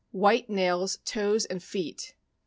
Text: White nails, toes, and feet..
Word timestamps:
White 0.13 0.49
nails, 0.49 0.97
toes, 1.05 1.45
and 1.45 1.61
feet.. 1.61 2.15